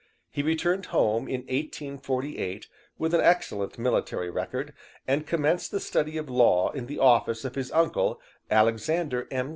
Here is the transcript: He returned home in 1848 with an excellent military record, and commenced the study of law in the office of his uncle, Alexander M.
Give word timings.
He 0.31 0.41
returned 0.41 0.87
home 0.87 1.27
in 1.27 1.41
1848 1.41 2.67
with 2.97 3.13
an 3.13 3.21
excellent 3.21 3.77
military 3.77 4.31
record, 4.31 4.73
and 5.07 5.27
commenced 5.27 5.69
the 5.69 5.79
study 5.79 6.17
of 6.17 6.27
law 6.27 6.71
in 6.71 6.87
the 6.87 6.97
office 6.97 7.45
of 7.45 7.53
his 7.53 7.71
uncle, 7.71 8.19
Alexander 8.49 9.27
M. 9.29 9.49